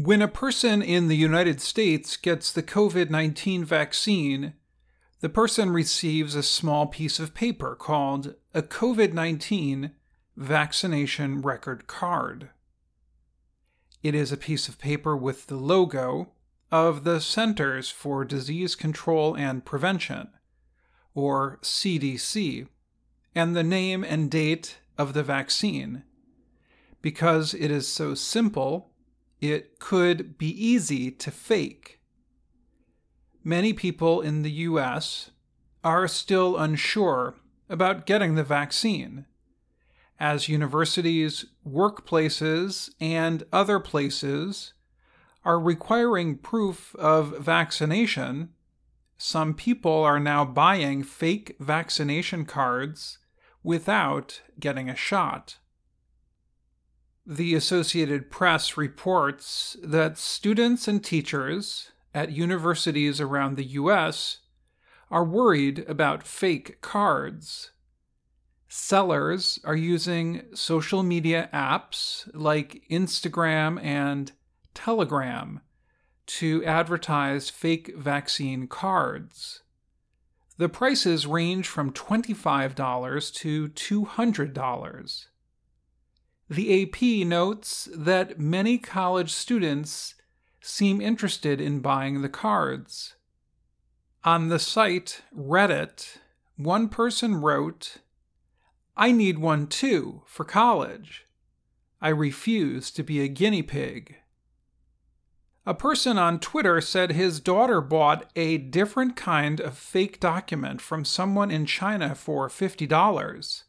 [0.00, 4.52] When a person in the United States gets the COVID 19 vaccine,
[5.18, 9.90] the person receives a small piece of paper called a COVID 19
[10.36, 12.50] vaccination record card.
[14.00, 16.30] It is a piece of paper with the logo
[16.70, 20.28] of the Centers for Disease Control and Prevention,
[21.12, 22.68] or CDC,
[23.34, 26.04] and the name and date of the vaccine.
[27.02, 28.87] Because it is so simple,
[29.40, 32.00] it could be easy to fake.
[33.44, 35.30] Many people in the US
[35.84, 37.36] are still unsure
[37.68, 39.26] about getting the vaccine,
[40.18, 44.74] as universities, workplaces, and other places
[45.44, 48.50] are requiring proof of vaccination.
[49.16, 53.18] Some people are now buying fake vaccination cards
[53.62, 55.58] without getting a shot.
[57.30, 64.38] The Associated Press reports that students and teachers at universities around the U.S.
[65.10, 67.72] are worried about fake cards.
[68.66, 74.32] Sellers are using social media apps like Instagram and
[74.72, 75.60] Telegram
[76.28, 79.64] to advertise fake vaccine cards.
[80.56, 85.26] The prices range from $25 to $200.
[86.50, 90.14] The AP notes that many college students
[90.62, 93.16] seem interested in buying the cards.
[94.24, 96.16] On the site Reddit,
[96.56, 97.98] one person wrote,
[98.96, 101.26] I need one too for college.
[102.00, 104.16] I refuse to be a guinea pig.
[105.66, 111.04] A person on Twitter said his daughter bought a different kind of fake document from
[111.04, 113.64] someone in China for $50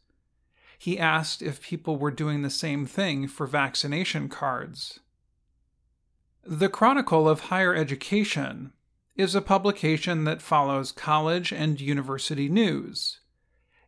[0.80, 4.98] he asked if people were doing the same thing for vaccination cards.
[6.42, 8.72] The Chronicle of Higher Education
[9.14, 13.20] is a publication that follows college and university news.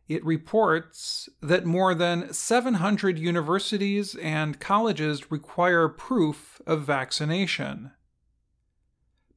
[0.07, 7.89] It reports that more than 700 universities and colleges require proof of vaccination.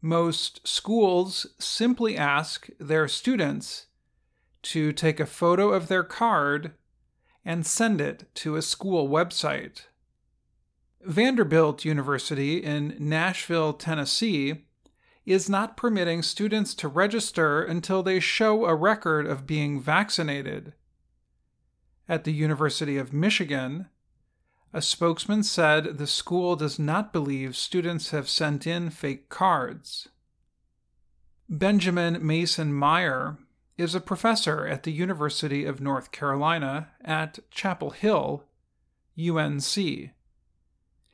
[0.02, 3.86] Most schools simply ask their students
[4.64, 6.72] to take a photo of their card
[7.46, 9.82] and send it to a school website.
[11.02, 14.64] Vanderbilt University in Nashville, Tennessee,
[15.24, 20.72] is not permitting students to register until they show a record of being vaccinated.
[22.08, 23.86] At the University of Michigan,
[24.72, 30.08] a spokesman said the school does not believe students have sent in fake cards.
[31.48, 33.38] Benjamin Mason Meier,
[33.78, 38.44] is a professor at the University of North Carolina at Chapel Hill,
[39.18, 39.74] UNC.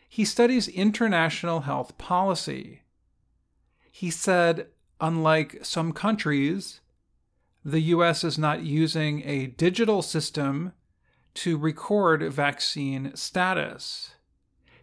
[0.09, 2.83] He studies international health policy.
[3.91, 4.69] He said,
[5.01, 6.81] unlike some countries,
[7.65, 10.73] the US is not using a digital system
[11.35, 14.15] to record vaccine status.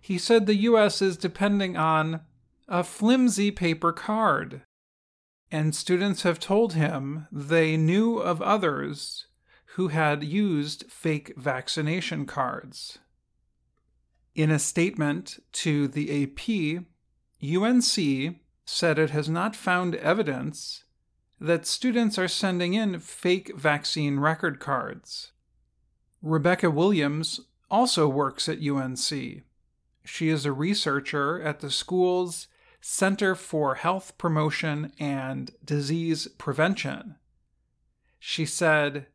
[0.02, 2.22] He said the US is depending on
[2.68, 4.64] a flimsy paper card
[5.52, 9.28] and students have told him they knew of others
[9.76, 13.00] who had used fake vaccination cards.
[14.36, 16.84] In a statement to the AP,
[17.44, 20.84] UNC said it has not found evidence
[21.40, 25.32] that students are sending in fake vaccine record cards.
[26.22, 27.40] Rebecca Williams
[27.72, 29.44] also works at UNC.
[30.04, 32.48] She is a researcher at the school's
[32.82, 37.16] Center for Health Promotion and Disease Prevention.
[38.20, 39.08] She said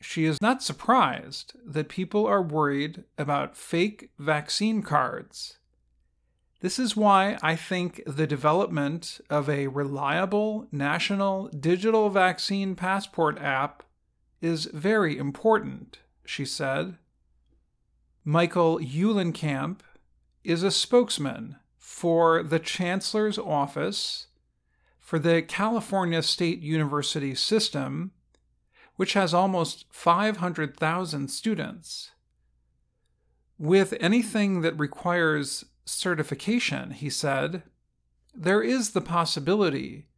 [0.00, 5.58] she is not surprised that people are worried about fake vaccine cards.
[6.60, 13.82] This is why I think the development of a reliable national digital vaccine passport app
[14.40, 16.98] is very important, she said.
[18.24, 19.80] Michael Uhlenkamp
[20.44, 21.56] is a spokesman
[22.02, 24.26] for the Chancellor's Office
[24.98, 28.10] for the California State University system,
[28.96, 32.10] which has almost 500,000 students.
[33.56, 37.62] With anything that requires certification, he said,
[38.34, 40.08] there is the possibility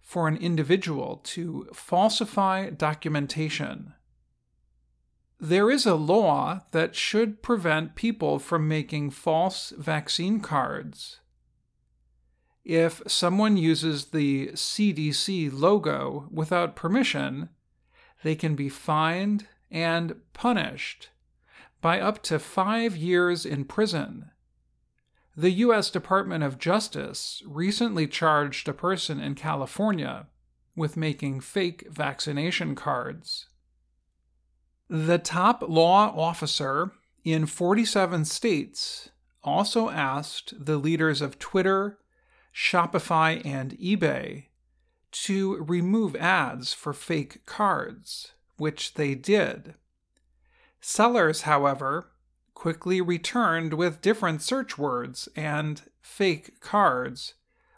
[0.00, 3.92] for an individual to falsify documentation.
[5.38, 11.20] There is a law that should prevent people from making false vaccine cards.
[12.66, 17.50] If someone uses the CDC logo without permission,
[18.24, 21.10] they can be fined and punished
[21.80, 24.32] by up to five years in prison.
[25.36, 25.90] The U.S.
[25.90, 30.26] Department of Justice recently charged a person in California
[30.74, 33.46] with making fake vaccination cards.
[34.90, 36.90] The top law officer
[37.22, 39.10] in 47 states
[39.44, 42.00] also asked the leaders of Twitter,
[42.56, 44.44] Shopify, and eBay
[45.12, 49.74] to remove ads for fake cards, which they did.
[50.80, 52.08] Sellers, however,
[52.54, 57.34] quickly returned with different search words, and fake cards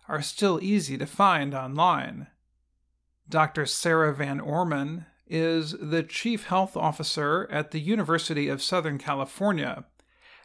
[0.08, 2.28] are still easy to find online.
[3.28, 3.66] Dr.
[3.66, 9.84] Sarah Van Orman is the Chief Health Officer at the University of Southern California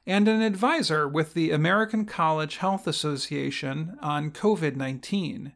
[0.06, 5.54] and an advisor with the American College Health Association on COVID 19.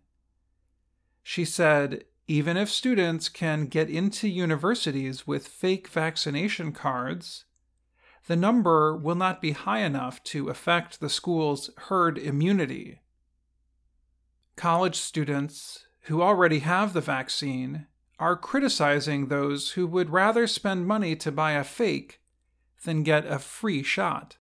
[1.23, 7.45] She said, even if students can get into universities with fake vaccination cards,
[8.27, 12.99] the number will not be high enough to affect the school's herd immunity.
[14.57, 17.87] College students who already have the vaccine
[18.19, 22.19] are criticizing those who would rather spend money to buy a fake
[22.87, 24.37] than get a free shot.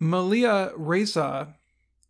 [0.00, 1.54] Malia Reza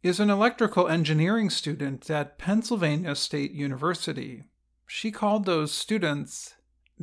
[0.02, 4.44] is an electrical engineering student at Pennsylvania State University.
[4.86, 6.54] She called those students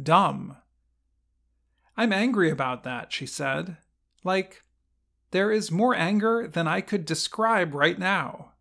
[0.01, 0.57] dumb.
[1.95, 3.77] I'm angry about that, she said.
[4.23, 4.63] Like,
[5.29, 8.53] there is more anger than I could describe right now.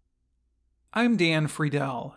[0.92, 2.12] I'm Dan Friedell,